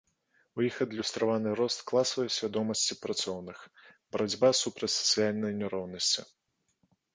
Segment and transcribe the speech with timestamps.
[0.59, 3.57] У іх адлюстраваны рост класавай свядомасці працоўных,
[4.17, 6.21] барацьба супраць сацыяльнай няроўнасці.